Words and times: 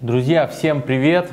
Друзья, 0.00 0.46
всем 0.46 0.80
привет! 0.80 1.30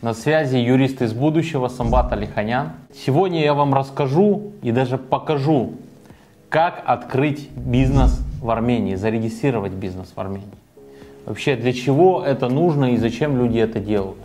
На 0.00 0.14
связи 0.14 0.58
юрист 0.58 1.02
из 1.02 1.12
будущего 1.12 1.66
Самбат 1.66 2.12
Алиханян. 2.12 2.70
Сегодня 2.94 3.42
я 3.42 3.52
вам 3.52 3.74
расскажу 3.74 4.52
и 4.62 4.70
даже 4.70 4.96
покажу, 4.96 5.72
как 6.48 6.84
открыть 6.86 7.50
бизнес 7.50 8.20
в 8.40 8.48
Армении, 8.48 8.94
зарегистрировать 8.94 9.72
бизнес 9.72 10.12
в 10.14 10.20
Армении. 10.20 10.46
Вообще, 11.24 11.56
для 11.56 11.72
чего 11.72 12.22
это 12.24 12.48
нужно 12.48 12.92
и 12.92 12.96
зачем 12.96 13.36
люди 13.38 13.58
это 13.58 13.80
делают. 13.80 14.18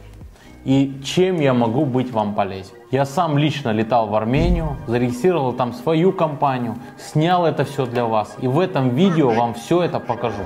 И 0.63 0.99
чем 1.03 1.39
я 1.39 1.55
могу 1.55 1.85
быть 1.85 2.11
вам 2.11 2.35
полезен. 2.35 2.75
Я 2.91 3.05
сам 3.05 3.35
лично 3.35 3.71
летал 3.71 4.09
в 4.09 4.13
Армению, 4.13 4.77
зарегистрировал 4.85 5.53
там 5.53 5.73
свою 5.73 6.11
компанию, 6.11 6.75
снял 6.99 7.47
это 7.47 7.65
все 7.65 7.87
для 7.87 8.05
вас. 8.05 8.37
И 8.41 8.47
в 8.47 8.59
этом 8.59 8.89
видео 8.89 9.31
вам 9.31 9.55
все 9.55 9.81
это 9.81 9.99
покажу. 9.99 10.43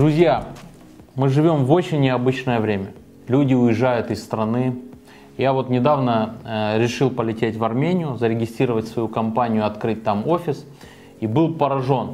Друзья, 0.00 0.46
мы 1.14 1.28
живем 1.28 1.66
в 1.66 1.72
очень 1.72 2.00
необычное 2.00 2.58
время. 2.58 2.86
Люди 3.28 3.52
уезжают 3.52 4.10
из 4.10 4.24
страны. 4.24 4.76
Я 5.36 5.52
вот 5.52 5.68
недавно 5.68 6.36
э, 6.42 6.78
решил 6.78 7.10
полететь 7.10 7.56
в 7.58 7.64
Армению, 7.64 8.16
зарегистрировать 8.16 8.88
свою 8.88 9.08
компанию, 9.08 9.66
открыть 9.66 10.02
там 10.02 10.26
офис. 10.26 10.64
И 11.20 11.26
был 11.26 11.52
поражен. 11.52 12.12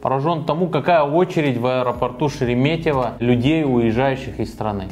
Поражен 0.00 0.44
тому, 0.44 0.68
какая 0.68 1.02
очередь 1.02 1.58
в 1.58 1.66
аэропорту 1.66 2.28
Шереметьево 2.28 3.14
людей, 3.18 3.64
уезжающих 3.64 4.38
из 4.38 4.52
страны. 4.52 4.84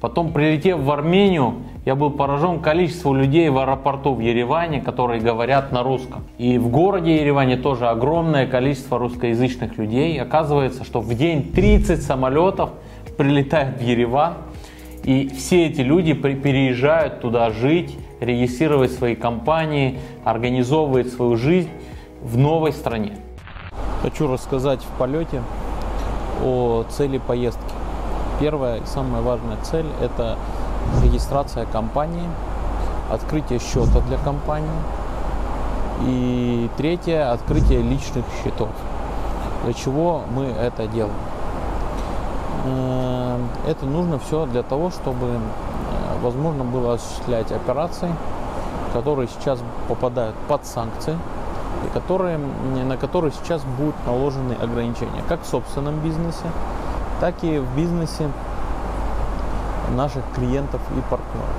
Потом, 0.00 0.32
прилетев 0.32 0.78
в 0.78 0.88
Армению, 0.92 1.54
я 1.88 1.94
был 1.94 2.10
поражен 2.10 2.60
количеством 2.60 3.16
людей 3.16 3.48
в 3.48 3.56
аэропорту 3.56 4.12
в 4.12 4.20
Ереване, 4.20 4.82
которые 4.82 5.22
говорят 5.22 5.72
на 5.72 5.82
русском. 5.82 6.22
И 6.36 6.58
в 6.58 6.68
городе 6.68 7.16
Ереване 7.16 7.56
тоже 7.56 7.88
огромное 7.88 8.46
количество 8.46 8.98
русскоязычных 8.98 9.78
людей. 9.78 10.20
Оказывается, 10.20 10.84
что 10.84 11.00
в 11.00 11.14
день 11.14 11.50
30 11.50 12.02
самолетов 12.02 12.72
прилетают 13.16 13.78
в 13.78 13.80
Ереван, 13.80 14.34
и 15.02 15.30
все 15.30 15.64
эти 15.64 15.80
люди 15.80 16.12
переезжают 16.12 17.22
туда 17.22 17.48
жить, 17.48 17.96
регистрировать 18.20 18.92
свои 18.92 19.14
компании, 19.14 19.98
организовывать 20.24 21.10
свою 21.10 21.38
жизнь 21.38 21.70
в 22.22 22.36
новой 22.36 22.72
стране. 22.72 23.16
Хочу 24.02 24.30
рассказать 24.30 24.82
в 24.82 24.98
полете 24.98 25.40
о 26.44 26.84
цели 26.90 27.16
поездки. 27.16 27.62
Первая 28.40 28.80
и 28.80 28.84
самая 28.84 29.22
важная 29.22 29.56
цель– 29.62 29.86
это 30.02 30.36
регистрация 31.02 31.66
компании, 31.66 32.28
открытие 33.10 33.58
счета 33.58 34.00
для 34.08 34.18
компании. 34.18 34.68
И 36.02 36.70
третье– 36.76 37.32
открытие 37.32 37.82
личных 37.82 38.24
счетов. 38.42 38.68
Для 39.64 39.74
чего 39.74 40.22
мы 40.30 40.44
это 40.44 40.86
делаем? 40.86 41.14
Это 43.66 43.86
нужно 43.86 44.18
все 44.18 44.46
для 44.46 44.62
того, 44.62 44.90
чтобы 44.90 45.26
э, 45.26 45.38
возможно 46.22 46.64
было 46.64 46.94
осуществлять 46.94 47.52
операции, 47.52 48.12
которые 48.92 49.28
сейчас 49.28 49.60
попадают 49.88 50.34
под 50.48 50.64
санкции, 50.64 51.16
и 51.84 51.88
которые, 51.92 52.38
на 52.38 52.96
которые 52.96 53.32
сейчас 53.32 53.62
будут 53.62 53.94
наложены 54.06 54.54
ограничения, 54.54 55.22
как 55.28 55.42
в 55.42 55.46
собственном 55.46 56.00
бизнесе, 56.00 56.46
так 57.20 57.34
и 57.42 57.58
в 57.58 57.76
бизнесе 57.76 58.30
наших 59.96 60.22
клиентов 60.34 60.80
и 60.96 61.00
партнеров. 61.10 61.54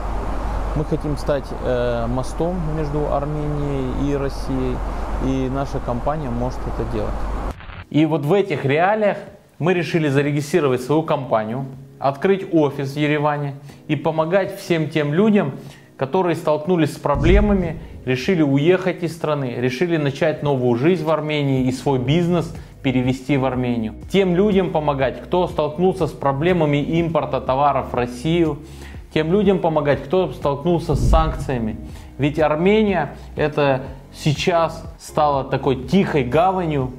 Мы 0.75 0.85
хотим 0.85 1.17
стать 1.17 1.45
э, 1.63 2.05
мостом 2.07 2.55
между 2.77 3.13
Арменией 3.13 4.11
и 4.11 4.15
Россией, 4.15 4.77
и 5.25 5.49
наша 5.49 5.79
компания 5.79 6.29
может 6.29 6.59
это 6.59 6.89
делать. 6.93 7.13
И 7.89 8.05
вот 8.05 8.25
в 8.25 8.33
этих 8.33 8.65
реалиях 8.65 9.17
мы 9.57 9.73
решили 9.73 10.07
зарегистрировать 10.09 10.81
свою 10.81 11.03
компанию, 11.03 11.65
открыть 11.97 12.45
офис 12.53 12.93
в 12.93 12.97
Ереване 12.97 13.55
и 13.87 13.95
помогать 13.95 14.57
всем 14.57 14.89
тем 14.89 15.13
людям, 15.13 15.53
которые 15.97 16.35
столкнулись 16.35 16.93
с 16.93 16.97
проблемами, 16.97 17.79
решили 18.05 18.41
уехать 18.41 19.03
из 19.03 19.13
страны, 19.13 19.55
решили 19.57 19.97
начать 19.97 20.43
новую 20.43 20.77
жизнь 20.77 21.03
в 21.03 21.09
Армении 21.09 21.67
и 21.67 21.71
свой 21.71 21.99
бизнес– 21.99 22.55
перевести 22.81 23.37
в 23.37 23.45
Армению. 23.45 23.95
Тем 24.11 24.35
людям 24.35 24.71
помогать, 24.71 25.21
кто 25.21 25.47
столкнулся 25.47 26.07
с 26.07 26.11
проблемами 26.11 26.77
импорта 26.77 27.41
товаров 27.41 27.91
в 27.91 27.95
Россию, 27.95 28.59
тем 29.13 29.31
людям 29.31 29.59
помогать, 29.59 30.03
кто 30.03 30.31
столкнулся 30.31 30.95
с 30.95 31.09
санкциями. 31.09 31.77
Ведь 32.17 32.39
Армения 32.39 33.15
это 33.35 33.83
сейчас 34.13 34.83
стала 34.99 35.43
такой 35.43 35.83
тихой 35.83 36.23
гаванью 36.23 36.91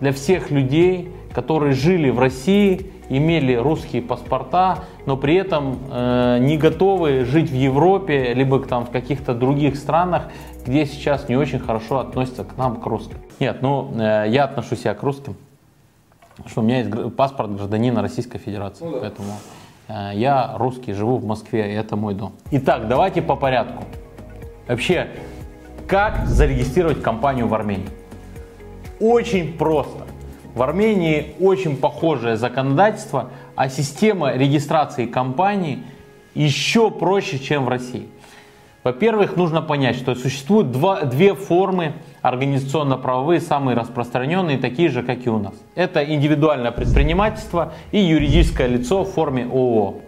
для 0.00 0.12
всех 0.12 0.50
людей, 0.50 1.10
которые 1.32 1.72
жили 1.72 2.10
в 2.10 2.18
России, 2.18 2.90
имели 3.08 3.54
русские 3.54 4.02
паспорта, 4.02 4.78
но 5.06 5.16
при 5.16 5.34
этом 5.34 5.78
э, 5.90 6.38
не 6.40 6.56
готовы 6.56 7.24
жить 7.24 7.50
в 7.50 7.54
Европе, 7.54 8.32
либо 8.34 8.58
там 8.60 8.86
в 8.86 8.90
каких-то 8.90 9.34
других 9.34 9.76
странах, 9.76 10.30
где 10.64 10.86
сейчас 10.86 11.28
не 11.28 11.36
очень 11.36 11.58
хорошо 11.58 11.98
относятся 11.98 12.44
к 12.44 12.56
нам, 12.56 12.80
к 12.80 12.86
русским. 12.86 13.18
Нет, 13.40 13.62
ну, 13.62 13.92
э, 13.98 14.26
я 14.28 14.44
отношусь 14.44 14.80
себя 14.80 14.94
к 14.94 15.02
русским, 15.02 15.36
что 16.46 16.60
у 16.60 16.64
меня 16.64 16.78
есть 16.82 17.16
паспорт 17.16 17.54
гражданина 17.54 18.02
Российской 18.02 18.38
Федерации, 18.38 18.84
ну, 18.84 18.92
да. 18.92 18.98
поэтому 19.00 19.32
э, 19.88 20.10
я 20.14 20.54
русский, 20.56 20.92
живу 20.92 21.18
в 21.18 21.24
Москве, 21.24 21.72
и 21.72 21.74
это 21.74 21.96
мой 21.96 22.14
дом. 22.14 22.32
Итак, 22.50 22.88
давайте 22.88 23.22
по 23.22 23.36
порядку. 23.36 23.84
Вообще, 24.68 25.08
как 25.86 26.26
зарегистрировать 26.26 27.02
компанию 27.02 27.48
в 27.48 27.54
Армении? 27.54 27.88
Очень 29.00 29.58
просто. 29.58 30.06
В 30.54 30.62
Армении 30.62 31.34
очень 31.40 31.76
похожее 31.76 32.36
законодательство, 32.36 33.30
а 33.56 33.68
система 33.68 34.32
регистрации 34.34 35.06
компании 35.06 35.82
еще 36.34 36.90
проще, 36.90 37.38
чем 37.38 37.64
в 37.64 37.68
России. 37.68 38.08
Во-первых, 38.84 39.36
нужно 39.36 39.62
понять, 39.62 39.96
что 39.96 40.14
существуют 40.16 40.72
два, 40.72 41.02
две 41.02 41.34
формы 41.34 41.92
организационно-правовые, 42.20 43.40
самые 43.40 43.76
распространенные, 43.76 44.58
такие 44.58 44.88
же, 44.88 45.04
как 45.04 45.24
и 45.24 45.30
у 45.30 45.38
нас. 45.38 45.54
Это 45.76 46.04
индивидуальное 46.04 46.72
предпринимательство 46.72 47.72
и 47.92 48.00
юридическое 48.00 48.66
лицо 48.66 49.04
в 49.04 49.12
форме 49.12 49.44
ООО. 49.44 50.00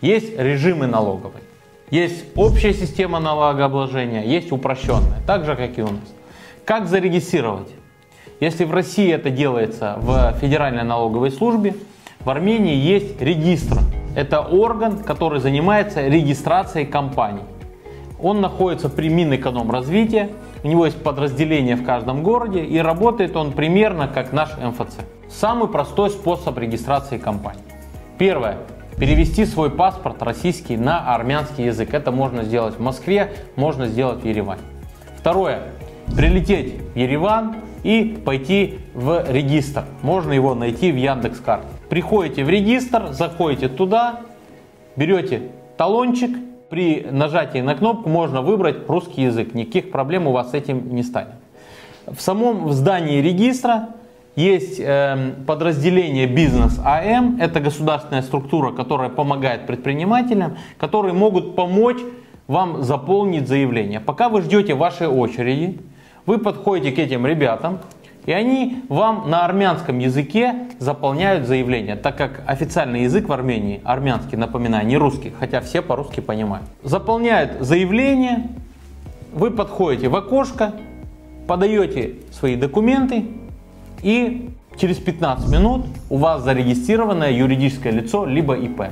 Есть 0.00 0.38
режимы 0.38 0.86
налоговые. 0.86 1.42
Есть 1.90 2.24
общая 2.34 2.72
система 2.72 3.20
налогообложения, 3.20 4.24
есть 4.24 4.52
упрощенная, 4.52 5.20
так 5.26 5.44
же, 5.44 5.54
как 5.54 5.78
и 5.78 5.82
у 5.82 5.88
нас. 5.88 6.14
Как 6.64 6.86
зарегистрировать? 6.86 7.68
Если 8.40 8.64
в 8.64 8.72
России 8.72 9.12
это 9.12 9.28
делается 9.28 9.96
в 9.98 10.34
Федеральной 10.40 10.82
налоговой 10.82 11.30
службе, 11.30 11.74
в 12.20 12.30
Армении 12.30 12.74
есть 12.74 13.20
регистр. 13.20 13.78
Это 14.16 14.40
орган, 14.40 14.98
который 15.00 15.40
занимается 15.40 16.06
регистрацией 16.06 16.86
компаний. 16.86 17.42
Он 18.20 18.40
находится 18.40 18.88
при 18.88 19.08
Минэкономразвития, 19.08 20.30
у 20.62 20.68
него 20.68 20.86
есть 20.86 21.02
подразделение 21.02 21.76
в 21.76 21.84
каждом 21.84 22.22
городе 22.22 22.64
и 22.64 22.78
работает 22.78 23.36
он 23.36 23.52
примерно 23.52 24.08
как 24.08 24.32
наш 24.32 24.56
МФЦ. 24.56 24.96
Самый 25.28 25.68
простой 25.68 26.10
способ 26.10 26.56
регистрации 26.58 27.18
компании. 27.18 27.62
Первое. 28.18 28.58
Перевести 28.98 29.44
свой 29.44 29.70
паспорт 29.70 30.22
российский 30.22 30.76
на 30.76 31.12
армянский 31.14 31.66
язык. 31.66 31.92
Это 31.92 32.12
можно 32.12 32.44
сделать 32.44 32.76
в 32.76 32.80
Москве, 32.80 33.32
можно 33.56 33.88
сделать 33.88 34.22
в 34.22 34.26
Ереване. 34.26 34.62
Второе. 35.18 35.62
Прилететь 36.16 36.74
в 36.94 36.96
Ереван 36.96 37.56
и 37.82 38.16
пойти 38.24 38.78
в 38.94 39.24
регистр. 39.28 39.84
Можно 40.02 40.32
его 40.32 40.54
найти 40.54 40.92
в 40.92 40.96
Яндекс.Карте. 40.96 41.66
Приходите 41.90 42.44
в 42.44 42.48
регистр, 42.48 43.08
заходите 43.10 43.68
туда, 43.68 44.20
берете 44.96 45.50
талончик 45.76 46.30
при 46.74 47.06
нажатии 47.08 47.60
на 47.60 47.76
кнопку 47.76 48.08
можно 48.08 48.42
выбрать 48.42 48.88
русский 48.88 49.22
язык. 49.22 49.54
Никаких 49.54 49.92
проблем 49.92 50.26
у 50.26 50.32
вас 50.32 50.50
с 50.50 50.54
этим 50.54 50.92
не 50.92 51.04
станет. 51.04 51.36
В 52.04 52.20
самом 52.20 52.72
здании 52.72 53.22
регистра 53.22 53.90
есть 54.34 54.80
э, 54.80 55.34
подразделение 55.46 56.26
бизнес 56.26 56.80
АМ. 56.84 57.38
Это 57.40 57.60
государственная 57.60 58.22
структура, 58.22 58.72
которая 58.72 59.08
помогает 59.08 59.68
предпринимателям, 59.68 60.56
которые 60.76 61.12
могут 61.14 61.54
помочь 61.54 61.98
вам 62.48 62.82
заполнить 62.82 63.46
заявление. 63.46 64.00
Пока 64.00 64.28
вы 64.28 64.42
ждете 64.42 64.74
вашей 64.74 65.06
очереди, 65.06 65.80
вы 66.26 66.38
подходите 66.38 66.90
к 66.90 66.98
этим 66.98 67.24
ребятам, 67.24 67.78
и 68.26 68.32
они 68.32 68.82
вам 68.88 69.28
на 69.28 69.44
армянском 69.44 69.98
языке 69.98 70.54
заполняют 70.78 71.46
заявление, 71.46 71.96
так 71.96 72.16
как 72.16 72.42
официальный 72.46 73.02
язык 73.02 73.28
в 73.28 73.32
Армении, 73.32 73.80
армянский, 73.84 74.36
напоминаю, 74.36 74.86
не 74.86 74.96
русский, 74.96 75.32
хотя 75.38 75.60
все 75.60 75.82
по-русски 75.82 76.20
понимают. 76.20 76.66
Заполняют 76.82 77.60
заявление, 77.60 78.48
вы 79.32 79.50
подходите 79.50 80.08
в 80.08 80.16
окошко, 80.16 80.74
подаете 81.46 82.14
свои 82.32 82.56
документы 82.56 83.26
и 84.02 84.50
через 84.76 84.96
15 84.98 85.50
минут 85.50 85.86
у 86.08 86.16
вас 86.16 86.42
зарегистрированное 86.42 87.32
юридическое 87.32 87.92
лицо 87.92 88.24
либо 88.24 88.54
ИП. 88.54 88.84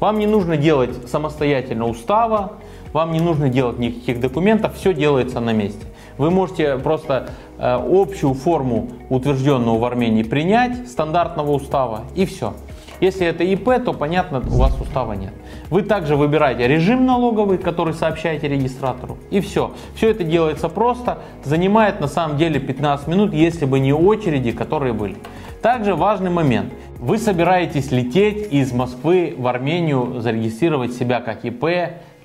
Вам 0.00 0.18
не 0.18 0.26
нужно 0.26 0.58
делать 0.58 1.08
самостоятельно 1.08 1.86
устава, 1.86 2.52
вам 2.92 3.12
не 3.12 3.20
нужно 3.20 3.48
делать 3.48 3.78
никаких 3.78 4.20
документов, 4.20 4.74
все 4.76 4.92
делается 4.92 5.40
на 5.40 5.52
месте. 5.52 5.86
Вы 6.18 6.30
можете 6.30 6.78
просто 6.78 7.30
э, 7.58 7.74
общую 7.74 8.34
форму, 8.34 8.88
утвержденную 9.10 9.78
в 9.78 9.84
Армении, 9.84 10.22
принять, 10.22 10.88
стандартного 10.88 11.52
устава, 11.52 12.02
и 12.14 12.24
все. 12.24 12.54
Если 13.00 13.26
это 13.26 13.44
ИП, 13.44 13.84
то 13.84 13.92
понятно, 13.92 14.38
у 14.38 14.58
вас 14.58 14.74
устава 14.80 15.12
нет. 15.12 15.32
Вы 15.68 15.82
также 15.82 16.16
выбираете 16.16 16.66
режим 16.66 17.04
налоговый, 17.04 17.58
который 17.58 17.92
сообщаете 17.92 18.48
регистратору, 18.48 19.18
и 19.30 19.40
все. 19.40 19.72
Все 19.94 20.10
это 20.10 20.24
делается 20.24 20.68
просто, 20.68 21.18
занимает 21.44 22.00
на 22.00 22.08
самом 22.08 22.38
деле 22.38 22.58
15 22.58 23.06
минут, 23.08 23.34
если 23.34 23.66
бы 23.66 23.80
не 23.80 23.92
очереди, 23.92 24.52
которые 24.52 24.94
были. 24.94 25.16
Также 25.60 25.94
важный 25.94 26.30
момент. 26.30 26.72
Вы 26.98 27.18
собираетесь 27.18 27.90
лететь 27.90 28.52
из 28.52 28.72
Москвы 28.72 29.34
в 29.36 29.46
Армению, 29.46 30.20
зарегистрировать 30.20 30.94
себя 30.94 31.20
как 31.20 31.44
ИП, 31.44 31.64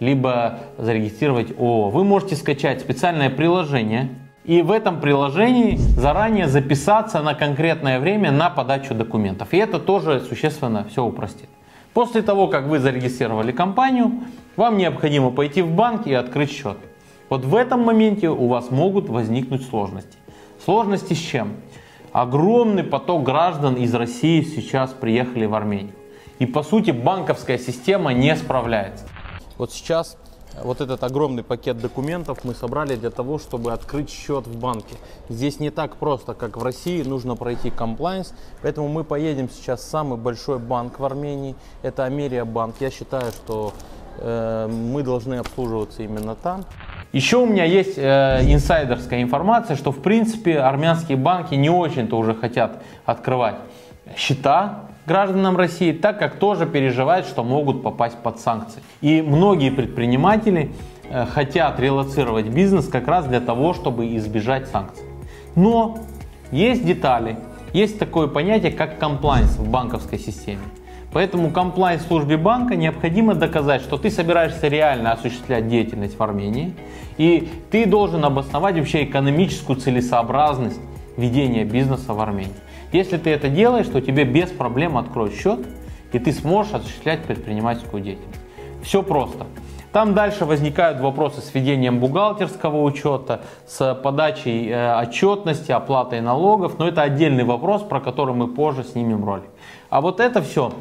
либо 0.01 0.57
зарегистрировать 0.79 1.51
ООО. 1.57 1.89
Вы 1.91 2.03
можете 2.03 2.35
скачать 2.35 2.81
специальное 2.81 3.29
приложение 3.29 4.09
и 4.43 4.63
в 4.63 4.71
этом 4.71 4.99
приложении 4.99 5.77
заранее 5.77 6.47
записаться 6.47 7.21
на 7.21 7.35
конкретное 7.35 7.99
время 7.99 8.31
на 8.31 8.49
подачу 8.49 8.95
документов. 8.95 9.53
И 9.53 9.57
это 9.57 9.79
тоже 9.79 10.19
существенно 10.19 10.85
все 10.89 11.05
упростит. 11.05 11.47
После 11.93 12.23
того, 12.23 12.47
как 12.47 12.65
вы 12.65 12.79
зарегистрировали 12.79 13.51
компанию, 13.51 14.23
вам 14.55 14.77
необходимо 14.77 15.29
пойти 15.29 15.61
в 15.61 15.71
банк 15.71 16.07
и 16.07 16.13
открыть 16.13 16.51
счет. 16.51 16.77
Вот 17.29 17.45
в 17.45 17.55
этом 17.55 17.81
моменте 17.81 18.29
у 18.29 18.47
вас 18.47 18.71
могут 18.71 19.07
возникнуть 19.07 19.63
сложности. 19.67 20.17
Сложности 20.65 21.13
с 21.13 21.19
чем? 21.19 21.53
Огромный 22.11 22.83
поток 22.83 23.23
граждан 23.23 23.75
из 23.75 23.93
России 23.93 24.41
сейчас 24.41 24.91
приехали 24.93 25.45
в 25.45 25.53
Армению. 25.53 25.93
И 26.39 26.47
по 26.47 26.63
сути 26.63 26.89
банковская 26.89 27.59
система 27.59 28.13
не 28.13 28.35
справляется. 28.35 29.05
Вот 29.61 29.71
сейчас 29.71 30.17
вот 30.63 30.81
этот 30.81 31.03
огромный 31.03 31.43
пакет 31.43 31.77
документов 31.77 32.39
мы 32.43 32.55
собрали 32.55 32.95
для 32.95 33.11
того, 33.11 33.37
чтобы 33.37 33.73
открыть 33.73 34.09
счет 34.09 34.47
в 34.47 34.57
банке. 34.57 34.95
Здесь 35.29 35.59
не 35.59 35.69
так 35.69 35.97
просто, 35.97 36.33
как 36.33 36.57
в 36.57 36.63
России, 36.63 37.03
нужно 37.03 37.35
пройти 37.35 37.69
комплайнс, 37.69 38.33
поэтому 38.63 38.87
мы 38.87 39.03
поедем 39.03 39.51
сейчас 39.51 39.81
в 39.81 39.83
самый 39.83 40.17
большой 40.17 40.57
банк 40.57 40.97
в 40.97 41.05
Армении, 41.05 41.55
это 41.83 42.05
Америя 42.05 42.43
банк. 42.43 42.77
Я 42.79 42.89
считаю, 42.89 43.31
что 43.31 43.73
э, 44.17 44.67
мы 44.67 45.03
должны 45.03 45.35
обслуживаться 45.35 46.01
именно 46.01 46.33
там. 46.33 46.65
Еще 47.13 47.37
у 47.37 47.45
меня 47.45 47.65
есть 47.65 47.99
э, 47.99 48.39
инсайдерская 48.41 49.21
информация, 49.21 49.75
что 49.75 49.91
в 49.91 50.01
принципе 50.01 50.57
армянские 50.57 51.19
банки 51.19 51.53
не 51.53 51.69
очень-то 51.69 52.17
уже 52.17 52.33
хотят 52.33 52.81
открывать 53.05 53.57
счета 54.17 54.90
гражданам 55.05 55.57
России, 55.57 55.91
так 55.91 56.19
как 56.19 56.35
тоже 56.35 56.65
переживают, 56.65 57.25
что 57.25 57.43
могут 57.43 57.83
попасть 57.83 58.17
под 58.17 58.39
санкции. 58.39 58.81
И 59.01 59.21
многие 59.21 59.69
предприниматели 59.69 60.71
э, 61.09 61.25
хотят 61.25 61.79
релацировать 61.79 62.47
бизнес 62.47 62.87
как 62.87 63.07
раз 63.07 63.25
для 63.25 63.39
того, 63.39 63.73
чтобы 63.73 64.15
избежать 64.17 64.67
санкций. 64.67 65.05
Но 65.55 65.99
есть 66.51 66.85
детали, 66.85 67.37
есть 67.73 67.99
такое 67.99 68.27
понятие, 68.27 68.71
как 68.71 68.99
комплайнс 68.99 69.57
в 69.57 69.69
банковской 69.69 70.19
системе. 70.19 70.61
Поэтому 71.13 71.51
комплайнс 71.51 72.05
службе 72.05 72.37
банка 72.37 72.75
необходимо 72.75 73.35
доказать, 73.35 73.81
что 73.81 73.97
ты 73.97 74.09
собираешься 74.09 74.67
реально 74.67 75.11
осуществлять 75.11 75.67
деятельность 75.67 76.17
в 76.17 76.23
Армении, 76.23 76.73
и 77.17 77.49
ты 77.69 77.85
должен 77.85 78.23
обосновать 78.23 78.75
вообще 78.75 79.03
экономическую 79.03 79.77
целесообразность 79.77 80.79
ведения 81.17 81.65
бизнеса 81.65 82.13
в 82.13 82.21
Армении. 82.21 82.53
Если 82.91 83.17
ты 83.17 83.29
это 83.29 83.49
делаешь, 83.49 83.87
то 83.87 84.01
тебе 84.01 84.25
без 84.25 84.49
проблем 84.49 84.97
откроют 84.97 85.33
счет, 85.33 85.59
и 86.11 86.19
ты 86.19 86.31
сможешь 86.33 86.73
осуществлять 86.73 87.23
предпринимательскую 87.23 88.03
деятельность. 88.03 88.39
Все 88.83 89.01
просто. 89.03 89.45
Там 89.91 90.13
дальше 90.13 90.45
возникают 90.45 91.01
вопросы 91.01 91.41
с 91.41 91.53
ведением 91.53 91.99
бухгалтерского 91.99 92.81
учета, 92.81 93.41
с 93.67 93.93
подачей 93.95 94.69
э, 94.69 95.01
отчетности, 95.01 95.71
оплатой 95.71 96.21
налогов, 96.21 96.79
но 96.79 96.87
это 96.87 97.01
отдельный 97.01 97.43
вопрос, 97.43 97.81
про 97.81 97.99
который 97.99 98.33
мы 98.33 98.47
позже 98.47 98.85
снимем 98.85 99.25
ролик. 99.25 99.49
А 99.89 99.99
вот 99.99 100.21
это 100.21 100.41
все 100.41 100.71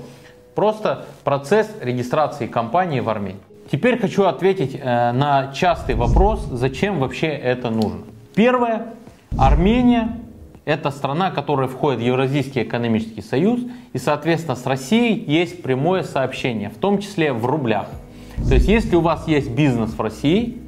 просто 0.54 1.06
процесс 1.24 1.68
регистрации 1.80 2.46
компании 2.46 3.00
в 3.00 3.08
Армении. 3.08 3.40
Теперь 3.70 3.98
хочу 3.98 4.24
ответить 4.24 4.78
э, 4.80 5.12
на 5.12 5.52
частый 5.52 5.96
вопрос, 5.96 6.46
зачем 6.50 7.00
вообще 7.00 7.28
это 7.28 7.70
нужно. 7.70 8.02
Первое. 8.36 8.94
Армения 9.38 10.19
это 10.70 10.90
страна, 10.90 11.30
которая 11.30 11.68
входит 11.68 12.00
в 12.00 12.02
Евразийский 12.04 12.62
экономический 12.62 13.22
союз, 13.22 13.60
и, 13.92 13.98
соответственно, 13.98 14.54
с 14.54 14.64
Россией 14.66 15.24
есть 15.26 15.62
прямое 15.62 16.04
сообщение, 16.04 16.70
в 16.70 16.76
том 16.76 16.98
числе 16.98 17.32
в 17.32 17.44
рублях. 17.44 17.88
То 18.48 18.54
есть, 18.54 18.68
если 18.68 18.94
у 18.94 19.00
вас 19.00 19.26
есть 19.26 19.50
бизнес 19.50 19.90
в 19.90 20.00
России, 20.00 20.58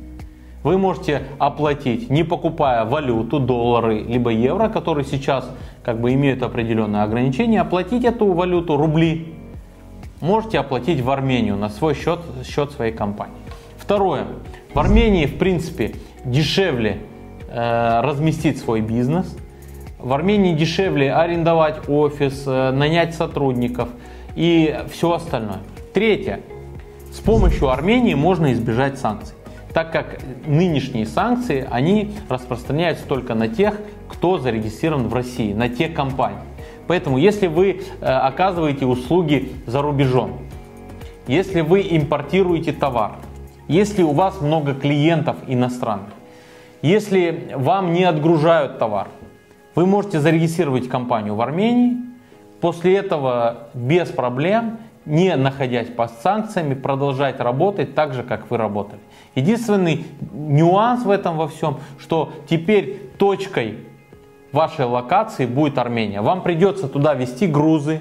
вы 0.65 0.77
можете 0.77 1.23
оплатить, 1.39 2.11
не 2.11 2.25
покупая 2.25 2.85
валюту, 2.85 3.39
доллары, 3.39 4.01
либо 4.01 4.31
евро, 4.31 4.69
которые 4.69 5.05
сейчас 5.05 5.49
как 5.85 6.01
бы 6.01 6.13
имеют 6.15 6.43
определенные 6.43 7.03
ограничения, 7.03 7.61
оплатить 7.61 8.05
эту 8.05 8.33
валюту, 8.33 8.77
рубли, 8.77 9.35
можете 10.21 10.59
оплатить 10.59 11.01
в 11.01 11.11
Армению 11.11 11.57
на 11.57 11.69
свой 11.69 11.95
счет, 11.95 12.21
счет 12.45 12.73
своей 12.73 12.93
компании. 12.93 13.35
Второе. 13.77 14.27
В 14.75 14.79
Армении, 14.79 15.27
в 15.27 15.39
принципе, 15.39 15.95
дешевле 16.25 16.99
э, 17.49 18.01
разместить 18.01 18.59
свой 18.59 18.81
бизнес– 18.81 19.37
в 20.03 20.13
Армении 20.13 20.53
дешевле 20.55 21.15
арендовать 21.15 21.89
офис, 21.89 22.45
э, 22.47 22.71
нанять 22.73 23.15
сотрудников 23.15 23.89
и 24.35 24.77
все 24.91 25.13
остальное. 25.13 25.61
Третье. 25.95 26.41
С 27.13 27.21
помощью 27.21 27.69
Армении 27.69 28.15
можно 28.15 28.53
избежать 28.53 28.99
санкций, 28.99 29.37
так 29.73 29.93
как 29.93 30.19
нынешние 30.47 31.07
санкции, 31.07 31.67
они 31.71 32.13
распространяются 32.29 33.07
только 33.07 33.35
на 33.35 33.49
тех, 33.49 33.79
кто 34.09 34.39
зарегистрирован 34.39 35.09
в 35.09 35.15
России, 35.15 35.53
на 35.53 35.69
те 35.69 35.89
компании. 35.89 36.41
Поэтому, 36.87 37.19
если 37.19 37.47
вы 37.47 37.83
э, 38.01 38.05
оказываете 38.05 38.87
услуги 38.87 39.53
за 39.67 39.83
рубежом, 39.83 40.39
если 41.27 41.61
вы 41.61 41.87
импортируете 41.89 42.73
товар, 42.73 43.13
если 43.69 44.03
у 44.03 44.11
вас 44.11 44.41
много 44.41 44.75
клиентов 44.75 45.37
иностранных, 45.47 46.11
если 46.83 47.53
вам 47.55 47.93
не 47.93 48.03
отгружают 48.03 48.79
товар, 48.79 49.09
вы 49.75 49.87
можете 49.87 50.21
зарегистрировать 50.21 50.89
компанию 50.89 51.35
в 51.35 51.41
Армении, 51.41 51.97
после 52.61 52.97
этого 52.97 53.69
без 53.75 54.09
проблем, 54.09 54.79
не 55.05 55.35
находясь 55.37 55.89
под 55.89 56.13
санкциями, 56.23 56.75
продолжать 56.75 57.41
работать 57.41 57.95
так 57.95 58.15
же, 58.15 58.23
как 58.23 58.51
вы 58.51 58.57
работали. 58.57 59.01
Единственный 59.35 60.07
нюанс 60.33 61.05
в 61.05 61.11
этом 61.11 61.37
во 61.37 61.49
всем, 61.49 61.79
что 61.99 62.33
теперь 62.49 63.11
точкой 63.19 63.79
вашей 64.53 64.85
локации 64.85 65.47
будет 65.47 65.79
Армения. 65.79 66.21
Вам 66.21 66.43
придется 66.43 66.87
туда 66.87 67.15
вести 67.15 67.47
грузы, 67.47 68.01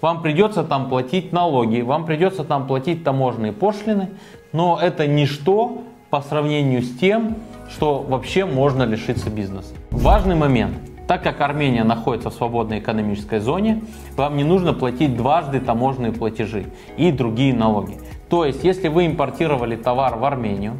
вам 0.00 0.22
придется 0.22 0.62
там 0.62 0.88
платить 0.88 1.32
налоги, 1.32 1.80
вам 1.80 2.04
придется 2.04 2.44
там 2.44 2.66
платить 2.66 3.02
таможенные 3.02 3.52
пошлины, 3.52 4.10
но 4.52 4.78
это 4.80 5.06
ничто 5.06 5.82
по 6.10 6.20
сравнению 6.20 6.82
с 6.82 6.98
тем, 6.98 7.36
что 7.68 8.00
вообще 8.00 8.44
можно 8.44 8.84
лишиться 8.84 9.28
бизнеса. 9.28 9.74
Важный 9.90 10.36
момент. 10.36 10.74
Так 11.08 11.22
как 11.22 11.40
Армения 11.40 11.84
находится 11.84 12.28
в 12.28 12.34
свободной 12.34 12.80
экономической 12.80 13.40
зоне, 13.40 13.82
вам 14.14 14.36
не 14.36 14.44
нужно 14.44 14.74
платить 14.74 15.16
дважды 15.16 15.58
таможенные 15.58 16.12
платежи 16.12 16.66
и 16.98 17.10
другие 17.10 17.54
налоги. 17.54 17.98
То 18.28 18.44
есть, 18.44 18.62
если 18.62 18.88
вы 18.88 19.06
импортировали 19.06 19.74
товар 19.74 20.16
в 20.16 20.24
Армению, 20.26 20.78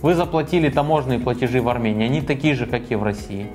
вы 0.00 0.14
заплатили 0.14 0.70
таможенные 0.70 1.18
платежи 1.18 1.60
в 1.60 1.68
Армении, 1.68 2.06
они 2.06 2.22
такие 2.22 2.54
же, 2.54 2.64
как 2.64 2.90
и 2.90 2.94
в 2.94 3.02
России. 3.02 3.48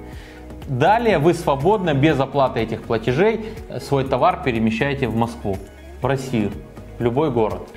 Далее 0.68 1.18
вы 1.18 1.34
свободно, 1.34 1.96
без 1.96 2.20
оплаты 2.20 2.60
этих 2.60 2.84
платежей, 2.84 3.48
свой 3.80 4.04
товар 4.04 4.44
перемещаете 4.44 5.08
в 5.08 5.16
Москву, 5.16 5.58
в 6.04 6.06
Россию, 6.06 6.52
в 7.00 7.02
любой 7.02 7.32
город. 7.32 7.68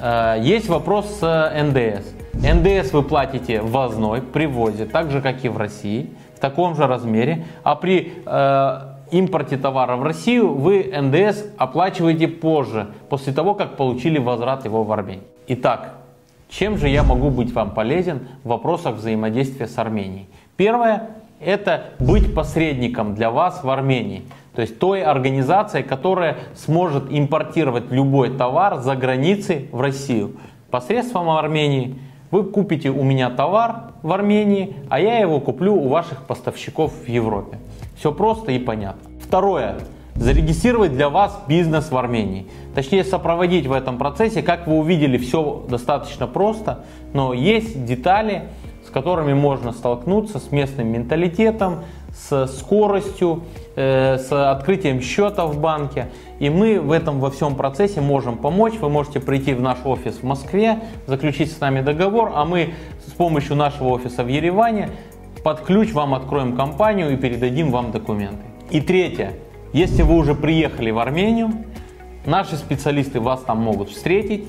Э, 0.00 0.34
есть 0.40 0.68
вопрос 0.68 1.20
с 1.20 1.52
НДС. 1.62 2.12
НДС 2.52 2.92
вы 2.92 3.02
платите 3.02 3.60
ввозной, 3.60 4.22
при 4.22 4.46
ввозе, 4.46 4.86
так 4.86 5.10
же, 5.10 5.20
как 5.20 5.44
и 5.44 5.48
в 5.48 5.56
России– 5.56 6.10
в 6.36 6.38
таком 6.38 6.76
же 6.76 6.86
размере, 6.86 7.46
а 7.62 7.74
при 7.74 8.12
э, 8.24 8.80
импорте 9.10 9.56
товара 9.56 9.96
в 9.96 10.02
Россию 10.02 10.54
вы 10.54 10.92
НДС 10.94 11.44
оплачиваете 11.56 12.28
позже, 12.28 12.88
после 13.08 13.32
того, 13.32 13.54
как 13.54 13.76
получили 13.76 14.18
возврат 14.18 14.64
его 14.64 14.84
в 14.84 14.92
Армении. 14.92 15.22
Итак, 15.48 15.94
чем 16.50 16.76
же 16.76 16.88
я 16.88 17.02
могу 17.02 17.30
быть 17.30 17.52
вам 17.52 17.70
полезен 17.70 18.28
в 18.44 18.48
вопросах 18.48 18.96
взаимодействия 18.96 19.66
с 19.66 19.78
Арменией? 19.78 20.28
Первое– 20.56 21.08
это 21.40 21.84
быть 21.98 22.34
посредником 22.34 23.14
для 23.14 23.30
вас 23.30 23.64
в 23.64 23.70
Армении. 23.70 24.22
То 24.54 24.62
есть 24.62 24.78
той 24.78 25.02
организацией, 25.02 25.84
которая 25.84 26.36
сможет 26.54 27.04
импортировать 27.10 27.90
любой 27.90 28.30
товар 28.36 28.76
за 28.78 28.94
границей 28.94 29.68
в 29.72 29.80
Россию 29.80 30.36
посредством 30.70 31.30
Армении– 31.30 31.98
вы 32.30 32.44
купите 32.44 32.90
у 32.90 33.02
меня 33.02 33.30
товар 33.30 33.92
в 34.02 34.12
Армении, 34.12 34.76
а 34.88 35.00
я 35.00 35.18
его 35.18 35.40
куплю 35.40 35.74
у 35.74 35.88
ваших 35.88 36.22
поставщиков 36.24 36.92
в 36.92 37.08
Европе. 37.08 37.58
Все 37.96 38.12
просто 38.12 38.52
и 38.52 38.58
понятно. 38.58 39.10
Второе. 39.20 39.76
зарегистрировать 40.14 40.92
для 40.92 41.10
вас 41.10 41.42
бизнес 41.46 41.90
в 41.90 41.96
Армении. 41.96 42.46
Точнее, 42.74 43.04
сопроводить 43.04 43.66
в 43.66 43.72
этом 43.72 43.98
процессе. 43.98 44.42
Как 44.42 44.66
вы 44.66 44.78
увидели, 44.78 45.18
все 45.18 45.64
достаточно 45.68 46.26
просто, 46.26 46.84
но 47.12 47.34
есть 47.34 47.84
детали, 47.84 48.44
с 48.86 48.90
которыми 48.90 49.34
можно 49.34 49.72
столкнуться 49.72 50.38
с 50.38 50.50
местным 50.52 50.88
менталитетом, 50.88 51.80
с 52.16 52.46
скоростью, 52.48 53.44
э, 53.76 54.18
с 54.18 54.32
открытием 54.32 55.00
счета 55.00 55.46
в 55.46 55.60
банке. 55.60 56.08
И 56.38 56.50
мы 56.50 56.80
в 56.80 56.92
этом 56.92 57.20
во 57.20 57.30
всем 57.30 57.54
процессе 57.54 58.00
можем 58.00 58.38
помочь. 58.38 58.74
Вы 58.80 58.88
можете 58.88 59.20
прийти 59.20 59.54
в 59.54 59.60
наш 59.60 59.78
офис 59.84 60.16
в 60.16 60.22
Москве, 60.22 60.80
заключить 61.06 61.52
с 61.52 61.60
нами 61.60 61.82
договор, 61.82 62.32
а 62.34 62.44
мы 62.44 62.74
с 63.06 63.12
помощью 63.12 63.56
нашего 63.56 63.88
офиса 63.88 64.24
в 64.24 64.28
Ереване 64.28 64.90
под 65.44 65.60
ключ 65.60 65.92
вам 65.92 66.14
откроем 66.14 66.56
компанию 66.56 67.12
и 67.12 67.16
передадим 67.16 67.70
вам 67.70 67.92
документы. 67.92 68.42
И 68.70 68.80
третье. 68.80 69.34
Если 69.72 70.02
вы 70.02 70.16
уже 70.16 70.34
приехали 70.34 70.90
в 70.90 70.98
Армению, 70.98 71.50
наши 72.24 72.56
специалисты 72.56 73.20
вас 73.20 73.42
там 73.42 73.58
могут 73.58 73.90
встретить, 73.90 74.48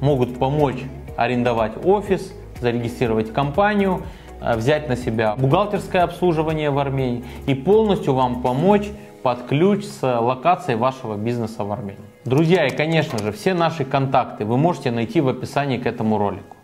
могут 0.00 0.38
помочь 0.38 0.82
арендовать 1.16 1.72
офис, 1.84 2.32
зарегистрировать 2.60 3.32
компанию, 3.32 4.02
взять 4.40 4.88
на 4.88 4.96
себя 4.96 5.34
бухгалтерское 5.36 6.02
обслуживание 6.02 6.70
в 6.70 6.78
Армении 6.78 7.24
и 7.46 7.54
полностью 7.54 8.14
вам 8.14 8.42
помочь 8.42 8.88
под 9.22 9.46
ключ 9.46 9.84
с 9.84 10.02
локацией 10.02 10.78
вашего 10.78 11.16
бизнеса 11.16 11.64
в 11.64 11.72
Армении. 11.72 11.98
Друзья, 12.24 12.66
и 12.66 12.70
конечно 12.70 13.18
же, 13.18 13.32
все 13.32 13.54
наши 13.54 13.84
контакты 13.84 14.44
вы 14.44 14.56
можете 14.56 14.90
найти 14.90 15.20
в 15.20 15.28
описании 15.28 15.78
к 15.78 15.86
этому 15.86 16.18
ролику. 16.18 16.56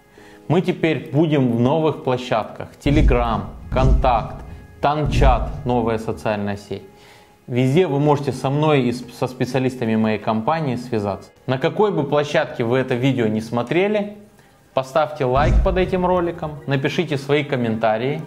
Мы 0.49 0.61
теперь 0.61 1.11
будем 1.13 1.53
в 1.53 1.61
новых 1.61 2.05
площадках. 2.05 2.69
Telegram, 2.81 3.43
Контакт, 3.71 4.37
Танчат, 4.81 5.51
новая 5.65 5.99
социальная 5.99 6.57
сеть. 6.57 6.83
Везде 7.47 7.87
вы 7.87 7.99
можете 7.99 8.33
со 8.33 8.51
мной 8.51 8.83
и 8.83 8.93
со 8.93 9.27
специалистами 9.27 9.97
моей 9.97 10.19
компании 10.19 10.77
связаться. 10.77 11.31
На 11.47 11.59
какой 11.59 11.91
бы 11.91 12.05
площадке 12.05 12.65
вы 12.65 12.79
это 12.79 12.95
видео 12.95 13.27
не 13.27 13.41
смотрели, 13.41 14.19
поставьте 14.75 15.25
лайк 15.25 15.55
под 15.65 15.79
этим 15.79 16.07
роликом, 16.07 16.61
напишите 16.67 17.19
свои 17.19 17.45
комментарии. 17.45 18.23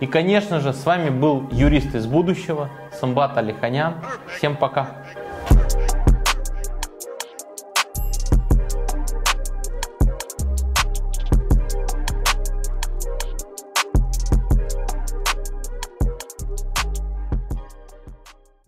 И, 0.00 0.06
конечно 0.06 0.60
же, 0.60 0.72
с 0.72 0.84
вами 0.84 1.10
был 1.10 1.48
юрист 1.52 1.94
из 1.94 2.06
будущего, 2.06 2.68
Самбат 2.92 3.38
Алиханян. 3.38 3.94
Всем 4.36 4.56
пока! 4.56 4.88